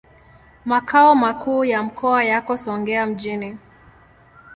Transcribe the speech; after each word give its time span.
Makao 0.65 1.15
makuu 1.15 1.65
ya 1.65 1.83
mkoa 1.83 2.23
yako 2.23 2.57
Songea 2.57 3.05
mjini. 3.05 3.57